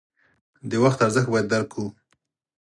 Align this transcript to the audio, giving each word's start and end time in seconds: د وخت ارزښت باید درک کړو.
د 0.69 0.71
وخت 0.83 0.99
ارزښت 1.05 1.29
باید 1.33 1.47
درک 1.51 1.67
کړو. 1.73 1.87